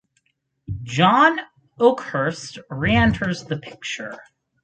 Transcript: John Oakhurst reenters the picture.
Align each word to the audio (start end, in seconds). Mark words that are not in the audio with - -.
John 0.81 1.37
Oakhurst 1.79 2.57
reenters 2.71 3.43
the 3.47 3.57
picture. 3.57 4.17